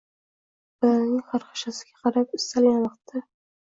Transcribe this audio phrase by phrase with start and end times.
[0.85, 3.29] •Bolaning xarxashasiga qarab istalgan vaqtda